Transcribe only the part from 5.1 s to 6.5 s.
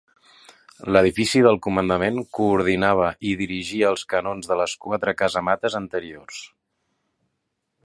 casamates anteriors.